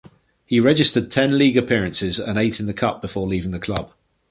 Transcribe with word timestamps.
He 0.47 0.59
registered 0.59 1.11
ten 1.11 1.37
league 1.37 1.55
appearances 1.55 2.17
and 2.17 2.35
eight 2.39 2.59
in 2.59 2.65
the 2.65 2.73
cup 2.73 3.03
before 3.03 3.27
leaving 3.27 3.51
the 3.51 3.59
club. 3.59 3.93